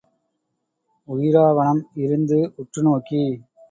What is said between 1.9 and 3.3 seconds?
இருந்து உற்று நோக்கி.